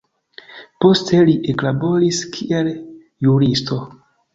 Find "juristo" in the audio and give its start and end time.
3.31-3.85